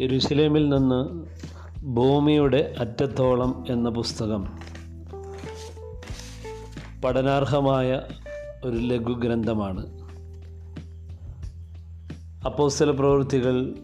യെരുശലേമിൽ 0.00 0.68
നിന്ന് 0.68 1.26
ഭൂമിയുടെ 1.84 2.74
അറ്റത്തോളം 2.78 3.64
എന്ന 3.68 3.88
പുസ്തകം. 3.88 4.58
പഠനാർഹമായ 7.04 8.00
ഒരു 8.64 8.76
ലഘുഗ്രന്ഥമാണ്. 8.76 9.86
അപ്പോസ്തല 12.44 12.90
പ്രവൃത്തികൾ 12.90 13.74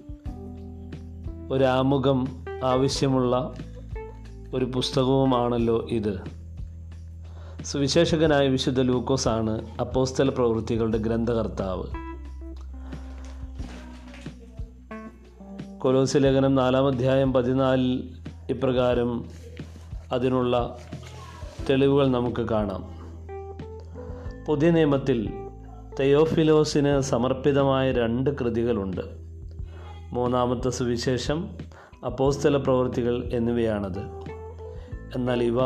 ഒരാമുഖം 1.53 2.45
ആവശ്യമുള്ള 2.65 3.55
ഒരു 4.55 4.65
പുസ്തകവുമാണല്ലോ 4.65 5.87
ഇത്. 5.91 6.21
സുവിശേഷകനായ 7.65 8.49
വിശുദ്ധ 8.49 8.81
ലൂക്കോസാണ് 8.81 9.67
അപ്പോസ്തല 9.81 10.29
പ്രവൃത്തികളുടെ 10.29 10.99
ഗ്രന്ഥകർത്താവ്. 10.99 12.12
കൊലോസി 15.83 16.19
ലേഖനം 16.19 16.55
നാലാം 16.55 16.87
അധ്യായം 16.87 17.33
പതിനാലിൽ 17.33 18.09
ഇപ്രകാരം 18.51 19.25
അതിനുള്ള 20.13 20.79
തെളിവുകൾ 21.71 22.09
നമുക്ക് 22.09 22.41
കാണാം. 22.41 22.85
പുതിയ 24.49 24.71
നിയമത്തിൽ 24.71 25.33
തെയോഫിലോസിന് 26.01 27.01
സമർപ്പിതമായ 27.01 27.93
രണ്ട് 27.93 28.31
കൃതികളുണ്ട്. 28.31 29.01
മൂന്നാമത്തെ 30.13 30.71
സുവിശേഷം 30.71 31.49
അപ്പോസ്തല 32.07 32.57
പ്രവൃത്തികൾ 32.57 33.31
എന്നിവയാണത്. 33.33 34.01
എന്നാൽ 35.15 35.43
ഇവ 35.43 35.61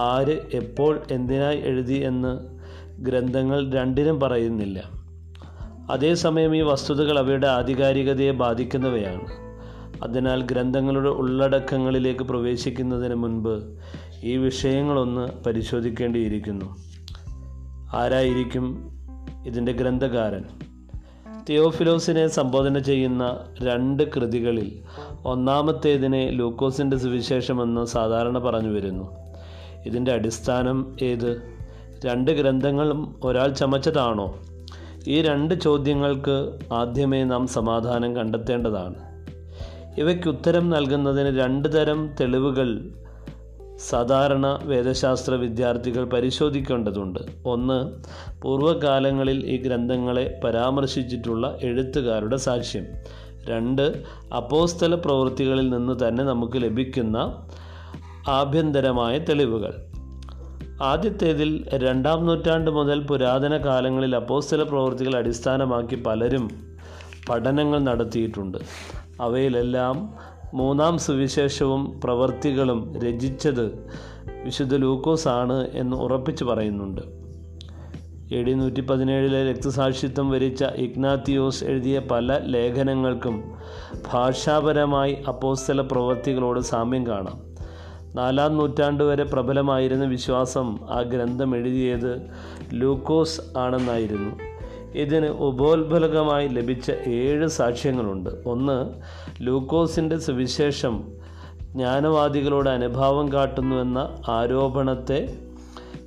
ആര് 0.00 0.40
എപ്പോൾ 0.54 1.02
എന്തിനായി 1.10 1.60
എഴുതി 1.60 1.94
എന്ന് 1.94 2.38
ഗ്രന്ഥങ്ങൾ 3.02 3.72
രണ്ടിനും 3.72 4.20
പറയുന്നില്ല. 4.20 4.99
അതേസമയം 5.90 6.56
ഈ 6.56 6.60
വസ്തുതകൾ 6.60 7.18
അവയുടെ 7.18 7.46
ആധികാരികതയെ 7.46 8.30
ബാധിക്കുന്നവയാണ്. 8.30 9.50
അതിനാൽ 10.04 10.42
ഗ്രന്ഥങ്ങളുടെ 10.42 11.08
ഉള്ളടക്കങ്ങളിലേക്ക് 11.08 12.20
പ്രവേശിക്കുന്നതിന് 12.20 13.14
മുൻപ് 13.14 13.64
ഈ 14.22 14.36
വിഷയങ്ങളൊന്ന് 14.36 15.44
പരിശോധിക്കേണ്ടിയിരിക്കുന്നു. 15.46 16.76
ആരായിരിക്കും 17.94 18.90
ഇതിന്റെ 19.46 19.72
ഗ്രന്ഥകാരൻ? 19.72 20.44
തിയോഫിലോസിനെ 21.48 22.28
സംബോധന 22.28 22.78
ചെയ്യുന്ന 22.78 23.38
രണ്ട് 23.62 24.12
കൃതികളിൽ 24.12 24.78
ഒന്നാമത്തേതിനെ 25.24 26.30
ലൂക്കോസിന്റെ 26.30 26.96
സുവിശേഷമെന്ന് 26.96 27.86
സാധാരണ 27.86 28.38
പറഞ്ഞു 28.38 28.68
വരുന്നു. 28.68 29.16
ഇതിന്റെ 29.86 30.12
അടിസ്ഥാനം 30.12 30.96
ഏത്? 31.02 31.42
രണ്ട് 32.04 32.30
ഗ്രന്ഥങ്ങളും 32.30 33.20
ഒരാൾ 33.24 33.48
ചമച്ചതാണോ? 33.48 34.38
ഈ 35.08 35.22
രണ്ട് 35.22 35.54
ചോദ്യങ്ങൾക്ക് 35.54 36.58
ആദ്യമേ 36.72 37.24
നാം 37.24 37.46
സമാധാനം 37.46 38.16
കണ്ടെത്തേണ്ടതാണ്. 38.16 38.94
ഇവയ്ക്ക് 40.00 40.28
ഉത്തരം 40.28 40.70
നൽകുന്നതിന് 40.70 41.38
രണ്ട് 41.38 41.74
തരം 41.74 42.10
തെളിവുകൾ 42.20 42.90
സാധാരണ 43.88 44.58
വേദശാസ്ത്ര 44.62 45.34
വിദ്യാർത്ഥികൾ 45.34 46.04
പരിശോധിക്കേണ്ടതുണ്ട്. 46.04 47.20
ഒന്ന് 47.46 47.92
പൂർവകാലങ്ങളിൽ 48.42 49.46
ഈ 49.46 49.62
ഗ്രന്ഥങ്ങളെ 49.62 50.40
പരാമർശിച്ചിട്ടുള്ള 50.44 51.58
എഴുത്തുകാരുടെ 51.62 52.36
സാക്ഷ്യം. 52.36 52.86
രണ്ട് 53.48 54.02
അപ്പോസ്തല 54.36 54.94
പ്രവൃത്തികളിൽ 54.94 55.70
നിന്ന് 55.70 56.08
തന്നെ 56.08 56.24
നമുക്ക് 56.24 56.62
ലഭിക്കുന്ന 56.62 57.46
ആഭ്യന്തരമായ 58.28 59.18
തെളിവുകൾ. 59.18 59.89
ആദ്യത്തേതിൽ 60.82 61.68
രണ്ടാം 61.74 62.26
നൂറ്റാണ്ട് 62.26 62.70
മുതൽ 62.70 63.00
പുരാതന 63.00 63.56
കാലങ്ങളിൽ 63.56 64.16
അപ്പോസ്തല 64.16 64.62
പ്രവൃത്തികൾ 64.62 65.16
അടിസ്ഥാനമാക്കി 65.16 66.02
പലരും 66.02 66.50
പഠനങ്ങൾ 67.28 67.78
നടത്തിയിട്ടുണ്ട്. 67.78 68.58
അവയിലെല്ലാം 69.20 70.14
മൂന്നാം 70.54 70.98
സുവിശേഷവും 70.98 72.00
പ്രവർത്തികളും 72.04 72.94
രചിച്ചത് 73.00 73.86
വിശുദ്ധ 74.44 74.76
ലൂക്കോസ് 74.76 75.28
ആണ് 75.28 75.68
എന്ന് 75.72 75.96
ഉറപ്പിച്ചു 75.96 76.44
പറയുന്നുണ്ട്. 76.44 77.00
എ 78.34 78.42
ഡി 78.42 78.50
നൂറ്റി 78.50 78.80
പതിനേഴിലെ 78.80 79.52
രക്തസാക്ഷിത്വം 79.52 80.30
വരിച്ച 80.30 80.64
ഇഗ്നാത്തിയോസ് 80.64 81.64
എഴുതിയ 81.64 81.98
പല 81.98 82.40
ലേഖനങ്ങൾക്കും 82.44 83.54
ഭാഷാപരമായി 84.12 85.14
അപ്പോസ്തല 85.28 85.80
പ്രവൃത്തികളോട് 85.80 86.60
സാമ്യം 86.60 87.06
കാണാം. 87.06 87.49
നാലാം 88.14 88.56
നൂറ്റാണ്ട് 88.56 89.04
വരെ 89.04 89.24
പ്രബലമായിരുന്ന 89.24 90.04
വിശ്വാസം 90.04 90.78
ആ 90.90 91.02
ഗ്രന്ഥം 91.02 91.56
എഴുതിയത് 91.56 92.30
ലൂക്കോസ് 92.72 93.40
ആണെന്നായിരുന്നു. 93.58 94.36
ഇതിന് 94.94 95.26
ഉപോത്ബലകമായി 95.26 96.48
ലഭിച്ച 96.48 96.92
ഏഴ് 97.06 97.48
സാക്ഷ്യങ്ങളുണ്ട്. 97.48 98.30
ഒന്ന് 98.46 98.90
ലൂക്കോസിന്റെ 99.40 100.18
സുവിശേഷം 100.18 101.04
ജ്ഞാനവാദികളോട് 101.62 102.70
അനുഭാവം 102.70 103.32
കാട്ടുന്നുവെന്ന 103.32 104.22
ആരോപണത്തെ 104.28 105.38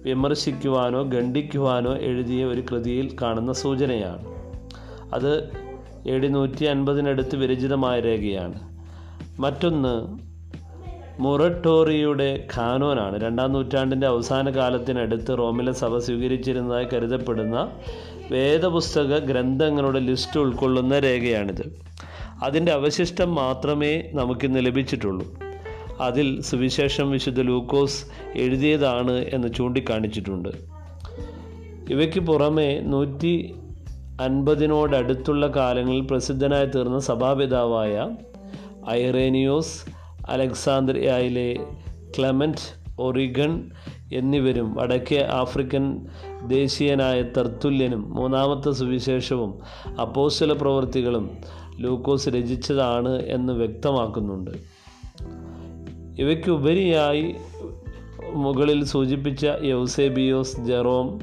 വിമർശിക്കുവാനോ 0.04 1.04
ഖണ്ഡിക്കുവാനോ 1.04 1.94
എഴുതിയ 1.96 2.46
ഒരു 2.46 2.62
കൃതിയിൽ 2.62 3.16
കാണുന്ന 3.22 3.54
സൂചനയാണ്. 3.54 4.26
അത് 5.14 5.50
എഴുന്നൂറ്റി 6.08 6.66
അൻപതിനടുത്ത് 6.66 7.36
വിരചിതമായ 7.36 8.00
രേഖയാണ്. 8.00 8.60
മറ്റൊന്ന് 9.42 10.24
മുറട്ടോറിയുടെ 11.20 12.48
ഖാനോനാണ്. 12.56 13.22
രണ്ടാം 13.22 13.54
നൂറ്റാണ്ടിന്റെ 13.54 14.08
അവസാന 14.08 14.50
കാലത്തിനടുത്ത് 14.50 15.38
റോമിലെ 15.38 15.72
സഭ 15.72 15.98
സ്വീകരിച്ചിരുന്നതായി 15.98 16.86
കരുതപ്പെടുന്ന 16.94 17.70
വേദപുസ്തക 18.32 19.18
ഗ്രന്ഥങ്ങളുടെ 19.18 20.00
ലിസ്റ്റ് 20.00 20.40
ഉൾക്കൊള്ളുന്ന 20.40 21.00
രേഖയാണിത്. 21.00 21.84
അതിന്റെ 22.44 22.72
അവശിഷ്ടം 22.72 23.36
മാത്രമേ 23.36 24.10
നമുക്കിന്ന് 24.14 24.66
ലഭിച്ചിട്ടുള്ളൂ. 24.66 25.40
അതിൽ 26.02 26.42
സുവിശേഷം 26.42 27.12
വിശുദ്ധ 27.12 27.42
ലൂക്കോസ് 27.42 28.06
എഴുതിയതാണ് 28.36 29.12
എന്ന് 29.12 29.48
ചൂണ്ടിക്കാണിച്ചിട്ടുണ്ട്. 29.54 30.50
ഇവയ്ക്ക് 31.90 32.20
പുറമെ 32.20 32.80
നൂറ്റി 32.84 33.56
അൻപതിനോടടുത്തുള്ള 34.22 35.48
കാലങ്ങളിൽ 35.48 36.02
പ്രസിദ്ധനായി 36.02 36.66
തീർന്ന 36.66 37.00
സഭാപിതാവായ 37.00 38.10
ഐറേനിയോസ് 38.90 40.03
അലക്സാന്ദ്രിയയിലെ 40.30 41.66
ക്ലെമന്റ് 42.20 42.84
ഒറിഗൺ 43.00 43.70
എന്നിവരും 44.14 44.76
വടക്കേ 44.76 45.24
ആഫ്രിക്കൻ 45.24 46.08
ദേശീയനായ 46.48 47.22
തർത്തുല്യനും 47.22 48.14
മൂന്നാമത്തെ 48.14 48.72
സുവിശേഷവും 48.72 49.60
അപ്പോസ്തല 50.02 50.54
പ്രവൃത്തികളും 50.54 51.38
ലൂക്കോസ് 51.80 52.30
രചിച്ചതാണ് 52.30 53.22
എന്ന് 53.22 53.54
വ്യക്തമാക്കുന്നുണ്ട്. 53.54 54.52
ഇവയ്ക്കുപരിയായി 56.22 57.36
മുകളിൽ 58.34 58.84
സൂചിപ്പിച്ച 58.84 59.48
യൗസേബിയോസ് 59.62 60.60
ജെറോം 60.60 61.20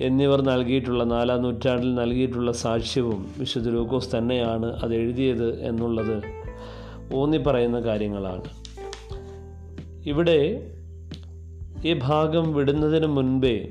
എന്നിവർ 0.00 0.42
നൽകിയിട്ടുള്ള 0.42 1.04
നാലാം 1.04 1.42
നൂറ്റാണ്ടിൽ 1.42 1.94
നൽകിയിട്ടുള്ള 1.94 2.52
സാക്ഷ്യവും 2.52 3.26
വിശുദ്ധ 3.38 3.68
ലൂക്കോസ് 3.68 4.16
തന്നെയാണ് 4.16 4.66
അത് 4.66 4.94
എഴുതിയത് 4.94 5.62
എന്നുള്ളത് 5.62 6.43
ഊന്നി 7.12 7.36
പറയുന്ന 7.36 7.80
കാര്യങ്ങളാണ്. 7.80 8.42
ഇവിടെ 10.06 10.70
ഈ 11.84 12.00
ഭാഗം 12.02 12.54
വിടുന്നതിന് 12.54 13.06
മുൻപേ 13.06 13.68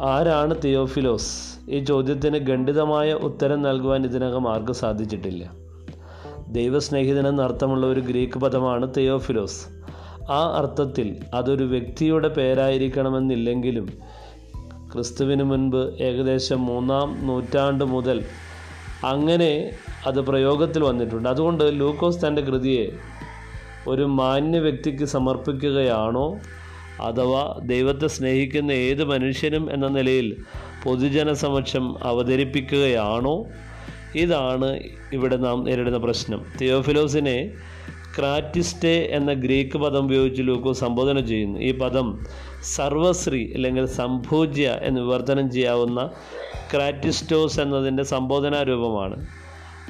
ആരാണ് 0.00 0.54
തിയോഫിലോസ്? 0.64 1.58
ഈ 1.70 1.84
ചോദ്യത്തിന് 1.84 2.50
ഖണ്ഡിതമായ 2.50 3.12
ഉത്തരം 3.12 3.62
നൽകുവാൻ 3.62 4.04
ഇതിനകം 4.04 4.52
ആർക്കും 4.52 4.74
സാധിച്ചിട്ടില്ല. 4.74 5.52
ദൈവസ്നേഹിതനെന്ന് 6.48 7.42
അർത്ഥമുള്ള 7.42 7.86
ഒരു 7.86 8.00
ഗ്രീക്ക് 8.00 8.38
പദമാണ് 8.38 8.92
തെയോഫിലോസ്. 8.96 9.66
ആ 10.30 10.56
അർത്ഥത്തിൽ 10.56 11.16
അതൊരു 11.34 11.64
വ്യക്തിയുടെ 11.64 12.28
പേരായിരിക്കണമെന്നില്ലെങ്കിലും 12.28 13.86
ക്രിസ്തുവിന് 14.92 15.42
മുൻപ് 15.42 15.96
ഏകദേശം 16.00 16.66
മൂന്നാം 16.66 17.26
നൂറ്റാണ്ട് 17.26 17.84
മുതൽ 17.84 18.24
അങ്ങനെ 19.04 19.70
അത് 20.06 20.20
പ്രയോഗത്തിൽ 20.20 20.82
വന്നിട്ടുണ്ട്. 20.84 21.28
അതുകൊണ്ട് 21.28 21.80
ലൂക്കോസ് 21.80 22.26
തന്റെ 22.26 22.42
കൃതിയെ 22.42 22.90
ഒരു 23.86 24.02
മാന്യ 24.02 24.58
വ്യക്തിക്ക് 24.58 25.04
സമർപ്പിക്കുകയാണോ 25.04 26.38
അഥവാ 27.02 27.60
ദൈവത്തെ 27.62 28.06
സ്നേഹിക്കുന്ന 28.06 28.72
ഏത് 28.72 29.04
മനുഷ്യനും 29.04 29.72
എന്ന 29.72 29.88
നിലയിൽ 29.88 30.36
പൊതുജനസമക്ഷം 30.82 32.06
അവതരിപ്പിക്കുകയാണോ? 32.06 33.46
ഇതാണ് 34.14 34.80
ഇവിടെ 35.12 35.36
നാം 35.36 35.64
നേരിടുന്ന 35.64 35.98
പ്രശ്നം. 35.98 36.44
തിയോഫിലോസിനെ 36.60 37.50
ക്രാറ്റിസ്റ്റെ 38.18 39.08
എന്ന 39.10 39.32
ഗ്രീക്ക് 39.32 39.78
പദം 39.78 40.04
ഉപയോഗിച്ച് 40.04 40.42
ലൂക്കോ 40.42 40.72
സംബോധന 40.72 41.20
ചെയ്യുന്നു. 41.20 41.58
ഈ 41.58 41.78
പദം 41.78 42.24
സർവശ്രീ 42.62 43.52
അല്ലെങ്കിൽ 43.54 43.86
സംഭൂജ്യ 43.86 44.78
എന്ന് 44.82 45.00
വിവർത്തനം 45.00 45.50
ചെയ്യാവുന്ന 45.50 46.10
ക്രാറ്റിസ്റ്റോസ് 46.74 47.60
എന്നതിന്റെ 47.60 48.02
സംബോധനാ 48.02 48.62
രൂപമാണ് 48.62 49.26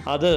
അത് 0.09 0.33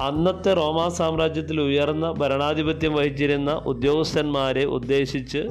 അന്നത്തെ 0.00 0.52
റോമാ 0.54 0.88
സാമ്രാജ്യത്തിൽ 0.88 1.60
ഉയർന്ന 1.60 2.12
ഭരണാധിപത്യം 2.12 2.92
വഹിച്ചിരുന്ന 2.94 3.50
ഉദ്യോഗസ്ഥന്മാരെ 3.50 4.64
ഉദ്ദേശിച്ച് 4.64 5.42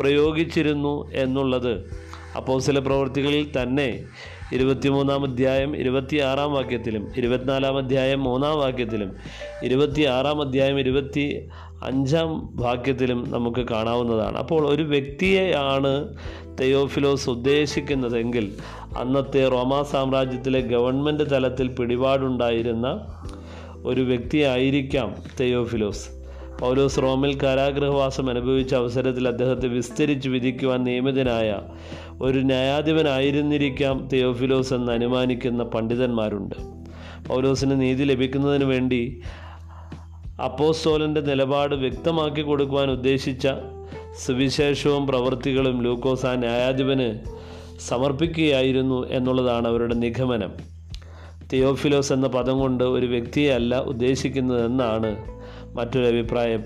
പ്രയോഗിച്ചിരുന്നു 0.00 1.10
എന്നുള്ളത് 1.14 1.90
അപ്പോസിലെ 2.36 2.80
പ്രവൃത്തികളിൽ 2.80 3.52
തന്നെ 3.62 4.04
ഇരുപത്തിമൂന്നാം 4.52 5.24
അധ്യായം 5.24 5.76
ഇരുപത്തിയാറാം 5.76 6.52
വാക്യത്തിലും 6.52 7.12
ഇരുപത്തിനാലാം 7.16 7.76
അധ്യായം 7.76 8.22
മൂന്നാം 8.22 8.58
വാക്യത്തിലും 8.58 9.16
ഇരുപത്തിയാറാം 9.62 10.40
അധ്യായം 10.40 10.78
ഇരുപത്തി 10.78 11.48
അഞ്ചാം 11.82 12.50
വാക്യത്തിലും 12.54 13.30
നമുക്ക് 13.30 13.60
കാണാവുന്നതാണ്. 13.60 14.36
അപ്പോൾ 14.36 14.68
ഒരു 14.68 14.82
വ്യക്തിയെയാണ് 14.82 16.16
തെയോഫിലോസ് 16.60 17.30
ഉദ്ദേശിക്കുന്നതെങ്കിൽ 17.30 18.54
അന്നത്തെ 18.98 19.48
റോമാ 19.48 19.82
സാമ്രാജ്യത്തിലെ 19.82 20.60
ഗവൺമെന്റ് 20.60 21.30
തലത്തിൽ 21.30 21.68
പിടിപാടുണ്ടായിരുന്ന 21.68 23.14
ഒരു 23.84 24.00
വ്യക്തിയായിരിക്കാം 24.00 25.14
തെയോഫിലോസ്. 25.40 26.17
പൗലോസ് 26.60 27.02
റോമിൽ 27.02 27.42
കാരാഗ്രഹവാസം 27.42 28.30
അനുഭവിച്ച 28.30 28.74
അവസരത്തിൽ 28.74 29.28
അദ്ദേഹത്തെ 29.28 29.66
വിസ്തരിച്ച് 29.66 30.28
വിധിക്കുവാൻ 30.28 30.84
നിയമിതനായ 30.84 31.58
ഒരു 32.22 32.38
ന്യായാധിപനായിരുന്നിരിക്കാം 32.38 34.08
തിയോഫിലോസ് 34.08 34.74
എന്ന് 34.74 34.92
അനുമാനിക്കുന്ന 34.92 35.64
പണ്ഡിതന്മാരുണ്ട്. 35.64 36.54
പൗലോസിന് 37.28 37.80
നീതി 37.80 38.04
ലഭിക്കുന്നതിന് 38.04 38.64
വേണ്ടി 38.64 39.20
അപ്പോസ്തോലന്റെ 40.44 41.20
നിലപാട് 41.20 41.74
വ്യക്തമാക്കി 41.74 42.42
കൊടുക്കുവാൻ 42.42 42.90
ഉദ്ദേശിച്ച 42.90 43.48
സുവിശേഷവും 44.26 45.06
പ്രവൃത്തികളും 45.06 45.82
ലൂക്കോസ് 45.82 46.26
ആ 46.26 46.34
ന്യായാധിപന് 46.34 47.18
സമർപ്പിക്കുകയായിരുന്നു 47.80 49.08
എന്നുള്ളതാണ് 49.10 49.68
അവരുടെ 49.68 49.94
നിഗമനം. 49.94 50.52
തിയോഫിലോസ് 51.52 52.12
എന്ന 52.12 52.26
പദം 52.26 52.58
കൊണ്ട് 52.58 52.84
ഒരു 52.84 53.06
വ്യക്തിയെ 53.06 53.24
വ്യക്തിയല്ല 53.26 53.78
ഉദ്ദേശിക്കുന്നതെന്നാണ് 53.78 55.37
മറ്റൊരു 55.74 56.06
അഭിപ്രായം. 56.06 56.62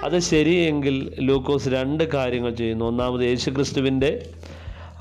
അത് 0.00 0.18
ശരിയെങ്കിൽ 0.20 1.16
ലൂക്കോസ് 1.20 1.68
രണ്ട് 1.68 2.04
കാര്യങ്ങൾ 2.14 2.50
ചെയ്യുന്നു. 2.50 2.84
ഒന്നാമത് 2.84 3.22
യേശുക്രിസ്തുവിന്റെ 3.22 4.10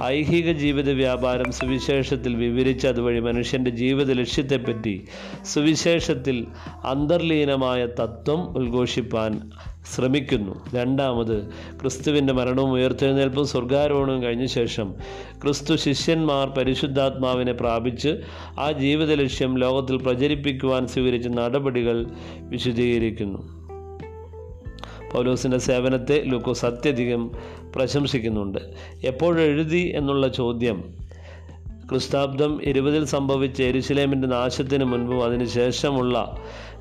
ഐഹിക 0.04 0.51
ജീവിത 0.51 0.90
വ്യാപാരം 0.90 1.51
സുവിശേഷത്തിൽ 1.51 2.36
വിവരിച്ച് 2.36 2.88
അതുവഴി 2.88 3.19
മനുഷ്യന്റെ 3.19 3.72
ജീവിത 3.72 4.12
ലക്ഷ്യത്തെപ്പറ്റി 4.12 5.06
സുവിശേഷത്തിൽ 5.46 6.46
അന്തർലീനമായ 6.86 7.86
തത്വം 7.86 8.57
ഉദ്ഘോഷിപ്പാൻ 8.57 9.51
ശ്രമിക്കുന്നു. 9.96 10.66
രണ്ടാമത് 10.75 11.50
ക്രിസ്തുവിന്റെ 11.81 12.34
മരണവും 12.34 12.72
ഉയർത്തെഴുന്നേൽപ്പും 12.72 13.48
സ്വർഗാരോഹണവും 13.48 14.24
കഴിഞ്ഞ 14.24 14.46
ശേഷം 14.46 14.96
ക്രിസ്തു 15.44 15.75
ശിഷ്യന്മാർ 15.75 16.50
പരിശുദ്ധാത്മാവിനെ 16.50 17.54
പ്രാപിച്ച് 17.54 18.22
ആ 18.60 18.72
ജീവിത 18.72 19.13
ലക്ഷ്യം 19.13 19.57
ലോകത്തിൽ 19.57 19.98
പ്രചരിപ്പിക്കുവാൻ 19.98 20.88
സ്വീകരിച്ച 20.88 21.28
നടപടികൾ 21.28 22.06
വിശദീകരിക്കുന്നു. 22.40 23.59
പൗലോസിന്റെ 25.12 25.58
സേവനത്തെ 25.58 26.24
ലൂക്കോ 26.26 26.54
സത്യധികം 26.54 27.32
പ്രശംസിക്കുന്നുണ്ട്. 27.76 28.60
എപ്പോഴെഴുതി 29.04 29.94
എന്നുള്ള 29.96 30.28
ചോദ്യം? 30.28 30.94
ക്രിസ്താബ്ദം 31.92 32.64
ഇരുപതിൽ 32.64 33.06
സംഭവിച്ച 33.06 33.62
എരുസലേമിന്റെ 33.62 34.28
നാശത്തിന് 34.28 34.84
മുൻപും 34.84 35.24
അതിനുശേഷമുള്ള 35.24 36.36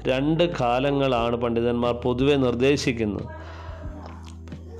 രണ്ട് 0.08 0.50
കാലങ്ങളാണ് 0.60 1.36
പണ്ഡിതന്മാർ 1.36 1.94
പൊതുവെ 1.94 2.36
നിർദ്ദേശിക്കുന്നത്. 2.36 3.24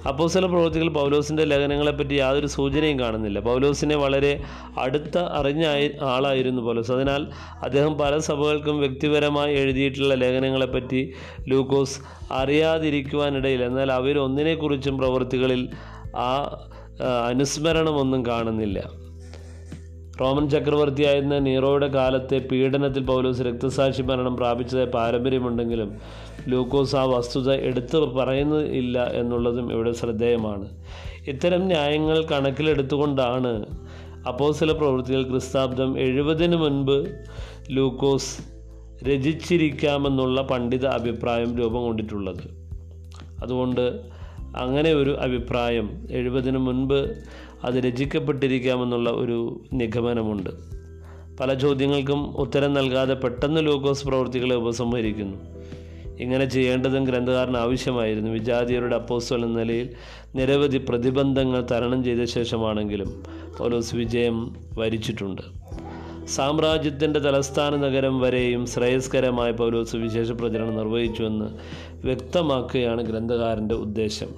അപ്പോസ്തല 0.07 0.47
പ്രവൃത്തികൾ 0.47 0.89
പൗലോസിന്റെ 0.89 1.45
ലേഖനങ്ങളെപ്പറ്റി 1.45 2.15
യാതൊരു 2.15 2.47
സൂചനയും 2.47 3.01
കാണുന്നില്ല. 3.01 3.41
പൗലോസിനെ 3.41 3.97
വളരെ 3.97 4.43
അടുത്ത 4.79 5.19
അറിഞ്ഞ 5.19 5.67
ആളായിരുന്നു 6.03 6.63
പൗലോസ്. 6.63 6.93
അതിനാൽ 6.93 7.27
അദ്ദേഹം 7.63 7.99
പല 7.99 8.19
സഭകൾക്കും 8.19 8.79
വ്യക്തിപരമായി 8.79 9.55
എഴുതിയിട്ടുള്ള 9.55 10.15
ലേഖനങ്ങളെപ്പറ്റി 10.15 11.13
ലൂക്കോസ് 11.49 12.01
അറിയാതിരിക്കുവാനിടയിൽ 12.33 13.65
എന്നാൽ 13.65 13.93
അവരൊന്നിനെക്കുറിച്ചും 13.93 14.99
പ്രവൃത്തികളിൽ 14.99 15.69
ആ, 16.17 16.61
അനുസ്മരണമൊന്നും 17.29 18.27
കാണുന്നില്ല. 18.27 19.08
റോമൻ 20.21 20.51
ചക്രവർത്തിയായിരുന്ന 20.51 21.39
നീറോയുടെ 21.39 21.87
കാലത്തെ 21.87 22.39
പീഡനത്തിൽ 22.39 23.05
പൗലോസ് 23.05 23.43
രക്തസാക്ഷി 23.43 24.03
മരണം 24.03 24.37
പ്രാപിച്ചതായി 24.37 24.87
പാരമ്പര്യമുണ്ടെങ്കിലും 24.87 25.99
ലൂക്കോസ് 26.49 26.97
ആ 26.97 27.05
വസ്തുത 27.05 27.51
എടുത്തു 27.51 27.99
പറയുന്നില്ല 27.99 29.11
എന്നുള്ളതും 29.15 29.73
ഇവിടെ 29.73 29.93
ശ്രദ്ധേയമാണ്. 29.93 30.69
ഇത്തരം 31.29 31.61
ന്യായങ്ങൾ 31.61 32.25
കണക്കിലെടുത്തുകൊണ്ടാണ് 32.25 33.67
അപ്പോസില 34.29 34.73
പ്രവൃത്തികൾ 34.73 35.23
ക്രിസ്താബ്ദം 35.23 35.99
എഴുപതിന് 35.99 36.57
മുൻപ് 36.57 36.97
ലൂക്കോസ് 37.71 38.43
രചിച്ചിരിക്കാമെന്നുള്ള 39.05 40.43
പണ്ഡിത 40.43 40.87
അഭിപ്രായം 40.87 41.59
രൂപം 41.59 41.83
കൊണ്ടിട്ടുള്ളത്. 41.83 42.45
അതുകൊണ്ട് 43.43 44.01
അങ്ങനെ 44.57 44.93
ഒരു 44.93 45.11
അഭിപ്രായം 45.11 46.07
എഴുപതിന് 46.11 46.59
മുൻപ് 46.59 47.15
അത് 47.65 47.75
രചിക്കപ്പെട്ടിരിക്കാമെന്നുള്ള 47.75 49.11
ഒരു 49.11 49.61
നിഗമനമുണ്ട്. 49.73 50.51
പല 51.41 51.55
ചോദ്യങ്ങൾക്കും 51.55 52.37
ഉത്തരം 52.37 52.75
നൽകാതെ 52.75 53.15
പെട്ടെന്ന് 53.15 53.67
ലൂക്കോസ് 53.67 54.05
പ്രവൃത്തികളെ 54.05 54.57
ഉപസംഹരിക്കുന്നു. 54.57 55.39
ഇങ്ങനെ 56.21 56.45
ചെയ്യേണ്ടതും 56.45 57.05
ഗ്രന്ഥകാരന് 57.05 57.57
ആവശ്യമായിരുന്നു. 57.57 58.31
വിജാതിയരുടെ 58.31 58.97
അപ്പോസ്തലൻ 58.97 59.45
എന്ന 59.45 59.59
നിലയിൽ 59.59 59.91
നിരവധി 60.35 60.79
പ്രതിബന്ധങ്ങൾ 60.89 61.67
തരണം 61.71 62.05
ചെയ്ത 62.05 62.25
ശേഷമാണെങ്കിലും 62.25 63.23
പൗലോസ് 63.59 63.95
വിജയം 63.95 64.57
വരിച്ചിട്ടുണ്ട്. 64.79 65.43
സാമ്രാജ്യത്തിന്റെ 66.27 67.21
തലസ്ഥാന 67.21 67.77
നഗരം 67.77 68.21
വരെയും 68.21 68.67
ശ്രേയസ്കരമായ 68.67 69.51
പൗലോസ് 69.51 69.97
വിശേഷ 69.97 70.31
പ്രചരണം 70.31 70.77
നിർവഹിച്ചുവെന്ന് 70.77 71.45
വ്യക്തമാക്കുകയാണ് 72.07 73.03
ഗ്രന്ഥകാരന്റെ 73.03 73.75
ഉദ്ദേശം. 73.75 74.29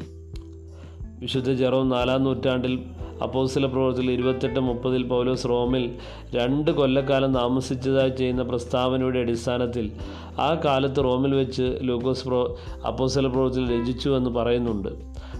വിശുദ്ധ 1.20 1.52
ജെറോം 1.52 1.88
നാലാം 1.88 2.24
നൂറ്റാണ്ടിൽ 2.24 2.78
അപ്പോസ്തല 3.22 3.66
പ്രവർത്തികൾ 3.66 4.10
ഇരുപത്തെട്ട് 4.10 4.60
മുപ്പതിൽ 4.60 5.02
പൗലോസ് 5.02 5.48
റോമിൽ 5.48 5.94
രണ്ട് 6.34 6.70
കൊല്ലക്കാലം 6.70 7.34
താമസിച്ചതായി 7.34 8.10
ചെയ്യുന്ന 8.10 8.42
പ്രസ്താവനയുടെ 8.42 9.18
അടിസ്ഥാനത്തിൽ 9.18 9.92
ആ 10.38 10.54
കാലത്ത് 10.54 11.04
റോമിൽ 11.04 11.34
വെച്ച് 11.34 11.78
ലൂക്കോസ് 11.82 12.24
പ്രോ 12.24 12.58
അപ്പോസ്തല 12.86 13.26
പ്രവർത്തികൾ 13.26 13.80
രചിച്ചു 13.80 14.10
എന്ന് 14.10 14.30
പറയുന്നുണ്ട്. 14.30 14.88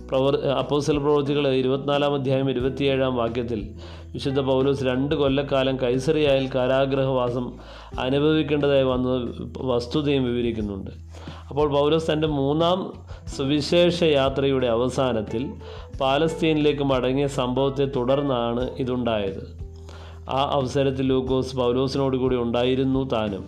പ്രവർ 0.08 0.36
അപ്പോസ്തല 0.36 0.98
പ്രവൃത്തികൾ 0.98 1.48
ഇരുപത്തിനാലാം 1.48 2.14
അധ്യായം 2.14 2.50
ഇരുപത്തിയേഴാം 2.50 3.16
വാക്യത്തിൽ 3.16 3.68
വിശുദ്ധ 4.12 4.40
പൗലോസ് 4.40 4.84
രണ്ട് 4.84 5.14
കൊല്ലക്കാലം 5.14 5.76
കൈസറിയായിൽ 5.76 6.50
കാരാഗ്രഹവാസം 6.54 7.52
അനുഭവിക്കേണ്ടതായി 7.98 8.82
വന്ന 8.82 9.08
വസ്തുതയും 9.58 10.24
വിവരിക്കുന്നുണ്ട്. 10.24 10.90
അപ്പോൾ 11.48 11.70
പൗലോസ് 11.70 12.12
തന്റെ 12.12 12.28
മൂന്നാം 12.28 12.92
സുവിശേഷ 13.36 14.02
യാത്രയുടെ 14.02 14.66
അവസാനത്തിൽ 14.66 15.50
പാലസ്തീനിലേക്ക് 16.00 16.82
മടങ്ങിയ 16.82 17.26
സംഭവത്തെ 17.26 17.84
തുടർന്നാണ് 17.84 18.70
ഇതുണ്ടായത്. 18.76 19.60
ആ 20.30 20.50
അവസരത്തിൽ 20.52 21.06
ലൂക്കോസ് 21.06 21.56
പൗലോസിനോട് 21.56 22.16
കൂടി 22.16 22.36
ഉണ്ടായിരുന്നു 22.36 23.08
താനും. 23.12 23.44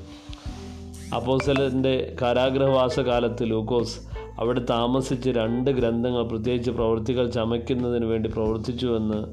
അപ്പോസലന്റെ 1.14 2.16
കാരാഗ്രഹവാസ 2.22 3.00
കാലത്ത് 3.00 3.50
ലൂക്കോസ് 3.50 4.00
അവിടെ 4.38 4.60
താമസിച്ച് 4.70 5.30
രണ്ട് 5.30 5.70
ഗ്രന്ഥങ്ങൾ 5.70 6.22
പ്രത്യേകിച്ച് 6.22 6.70
പ്രവൃത്തികൾ 6.70 7.30
ചമയ്ക്കുന്നതിന് 7.30 8.04
വേണ്ടി 8.04 8.28
പ്രവർത്തിച്ചുവെന്ന് 8.28 9.24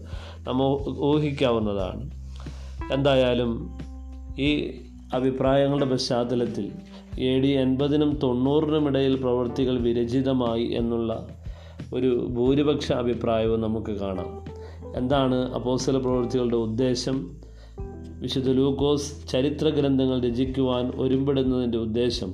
നമ്മൾ 0.48 0.66
ഊഹിക്കാവുന്നതാണ്. 1.00 2.12
എന്തായാലും 2.94 3.78
ഈ 4.40 4.72
അഭിപ്രായങ്ങളുടെ 5.14 5.86
പശ്ചാത്തലത്തിൽ 5.86 6.72
എ 7.20 7.40
ഡി 7.40 7.48
എൺപതിനും 7.48 8.20
തൊണ്ണൂറിനും 8.24 8.88
ഇടയിൽ 8.88 9.16
പ്രവൃത്തികൾ 9.16 9.80
വിരചിതമായി 9.80 10.72
എന്നുള്ള 10.74 11.28
ഒരു 11.94 12.28
ഭൂരിപക്ഷ 12.30 12.92
അഭിപ്രായവും 12.92 13.62
നമുക്ക് 13.62 13.92
കാണാം. 13.92 14.44
എന്താണ് 14.98 15.36
അപ്പോസ്തല 15.36 15.98
പ്രവൃത്തികളുടെ 15.98 16.56
ഉദ്ദേശം? 16.56 17.32
വിശുദ്ധ 18.22 18.50
ലൂക്കോസ് 18.50 19.28
ചരിത്ര 19.28 19.70
ഗ്രന്ഥങ്ങൾ 19.70 20.22
രചിക്കുവാൻ 20.22 20.92
ഒരുമ്പെടുന്നതിന്റെ 20.96 21.78
ഉദ്ദേശം 21.78 22.34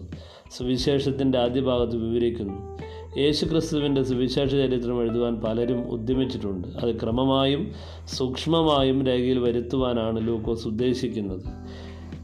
സുവിശേഷത്തിന്റെ 0.57 1.37
ആദ്യ 1.37 1.61
ഭാഗത്ത് 1.61 1.95
വിവരിക്കുന്നു. 1.95 2.79
യേശുക്രിസ്തുവിന്റെ 3.19 4.03
സുവിശേഷ 4.03 4.49
ചരിത്രം 4.49 5.01
എഴുതുവാൻ 5.01 5.35
പലരും 5.35 5.89
ഉദ്യമിച്ചിട്ടുണ്ട്. 5.89 6.67
അത് 6.67 6.99
ക്രമമായും 6.99 7.71
സൂക്ഷ്മമായും 8.05 9.05
രേഖയിൽ 9.05 9.39
വരുത്തുവാനാണ് 9.39 10.27
ലൂക്കോസ് 10.27 10.67
ഉദ്ദേശിക്കുന്നത്. 10.67 11.41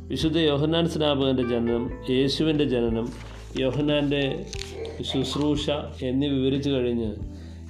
വിശുദ്ധ 0.08 0.38
യോഹന്നാൻ 0.38 0.90
സ്നാപകന്റെ 0.90 1.44
ജനനം 1.44 1.90
യേശുവിന്റെ 2.10 2.64
ജനനം 2.64 3.31
യോഹന്നാന്റെ 3.60 4.46
ശുശ്രൂഷ 5.02 5.70
എന്നിവ 6.04 6.32
വിവരിച്ചു 6.32 6.70
കഴിഞ്ഞ് 6.70 7.16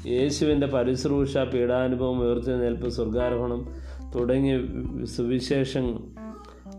യേശുവിന്റെ 0.07 0.67
പരിശ്രൂഷ 0.67 1.37
പീഡാനുഭവം 1.37 2.21
ഉയർത്തെഴുന്നേൽപ്പ് 2.21 2.89
സ്വർഗാരോഹണം 2.89 3.75
തുടങ്ങിയ 4.15 4.59
സുവിശേഷ 5.05 5.77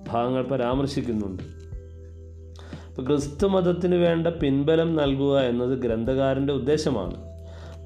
ഭാഗങ്ങൾ 0.08 0.42
പരാമർശിക്കുന്നുണ്ട്. 0.42 1.42
ക്രിസ്തു 3.02 3.46
മതത്തിന് 3.46 3.94
വേണ്ട 3.94 4.26
പിൻബലം 4.26 4.96
നൽകുക 4.96 5.38
എന്നത് 5.38 5.78
ഗ്രന്ഥകാരന്റെ 5.78 6.52
ഉദ്ദേശമാണ്. 6.52 7.14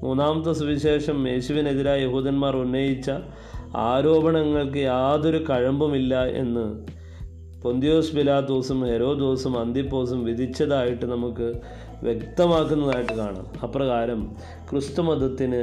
മൂന്നാമത്തെ 0.03 0.53
സുവിശേഷം 0.53 1.27
യേശുവിനെതിരായ 1.27 2.01
യഹൂദന്മാർ 2.01 2.57
ഉന്നയിച്ച 2.57 3.11
ആരോപണങ്ങൾക്ക് 3.77 4.77
യാതൊരു 4.77 5.45
കഴമ്പുമില്ല 5.49 6.25
എന്ന് 6.25 6.96
പൊന്തിയോസ് 7.67 8.11
പിലാത്തോസും 8.15 8.81
ഹെരോദോസും 8.81 9.53
അന്തിപ്പോസും 9.59 10.19
വിധിച്ചതായിട്ട് 10.23 11.05
നമുക്ക് 11.05 11.47
വ്യക്തമാക്കുന്നതായിട്ട് 12.03 13.13
കാണാം. 13.13 13.45
അപ്രകാരം 13.63 14.21
ക്രിസ്തുമതത്തിന് 14.69 15.61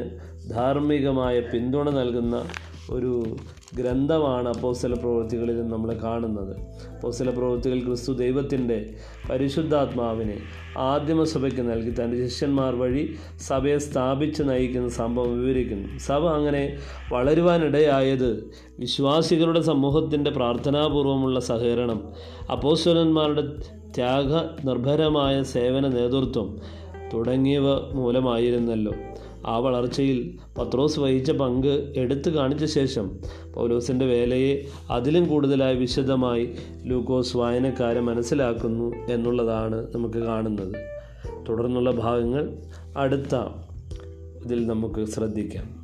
ധാർമ്മികമായ 0.51 1.37
പിന്തുണ 1.53 1.91
നൽകുന്ന 1.91 2.37
ഒരു 2.91 3.13
ഗ്രന്ഥമാണ് 3.79 4.49
അപ്പോസ്തല 4.49 4.95
പ്രവൃത്തികളിൽ 4.95 5.69
നമ്മൾ 5.69 5.95
കാണുന്നത്. 5.95 6.57
അപ്പോസ്തല 6.95 7.31
പ്രവൃത്തികൾ 7.31 7.81
ക്രിസ്തു 7.81 8.13
ദൈവത്തിന്റെ 8.13 8.91
പരിശുദ്ധാത്മാവിനെ 9.31 10.39
ആദ്യമസഭയ്ക്ക് 10.79 11.61
നൽകി 11.61 11.91
തന്റെ 11.91 12.29
ശിഷ്യന്മാർ 12.29 12.75
വഴി 12.75 13.15
സഭയെ 13.41 13.79
സ്ഥാപിച്ച് 13.79 14.43
നയിക്കുന്ന 14.43 14.89
സംഭവം 14.89 15.41
വിവരിക്കുന്നു. 15.41 15.99
സഭ 15.99 16.27
അങ്ങനെ 16.27 16.79
വളരുവാനിടയായത് 17.13 18.51
വിശ്വാസികളുടെ 18.79 19.61
സമൂഹത്തിന്റെ 19.61 20.31
പ്രാർത്ഥനാപൂർവമുള്ള 20.31 21.41
സഹകരണം 21.41 22.09
അപ്പോസ്തലന്മാരുടെ 22.53 23.43
ത്യാഗ 23.95 24.33
നിർഭരമായ 24.69 25.43
സേവന 25.43 25.89
നേതൃത്വം 25.89 26.59
തുടങ്ങിയവ 27.15 27.93
മൂലമായിരുന്നല്ലോ. 27.93 28.93
ആ 29.47 29.59
വളർച്ചയിൽ 29.59 30.39
പത്രോസ് 30.59 31.01
വഹിച്ച 31.01 31.31
പങ്ക് 31.31 31.93
എടുത്തു 31.97 32.31
കാണിച്ച 32.31 32.65
ശേഷം 32.65 33.19
പൗലോസിന്റെ 33.55 34.07
വേലയെ 34.07 34.65
അതിലും 34.91 35.29
കൂടുതലായി 35.29 35.77
വിശദമായി 35.77 36.55
ലൂക്കോസ് 36.85 37.37
വായനക്കാരെ 37.37 38.01
മനസ്സിലാക്കുന്നു 38.01 38.93
എന്നുള്ളതാണ് 39.11 39.87
നമുക്ക് 39.95 40.19
കാണുന്നത്. 40.19 40.75
തുടർന്നുള്ള 41.49 41.91
ഭാഗങ്ങൾ 41.91 42.57
അടുത്ത 42.97 43.37
ഇതിൽ 44.45 44.67
നമുക്ക് 44.67 45.05
ശ്രദ്ധിക്കാം. 45.05 45.84